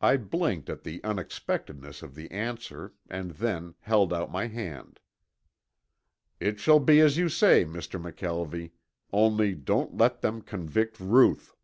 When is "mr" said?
7.64-8.00